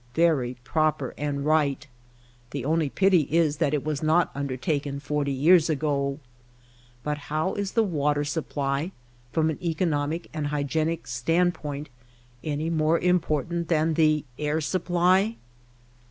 [0.15, 1.85] Very proper and right.
[2.49, 6.19] The only pity is that it was not undertaken forty years ago.
[7.03, 8.93] But how is the water supply,
[9.31, 11.89] from an economic and hygienic stand point,
[12.43, 15.35] any more important than the air supply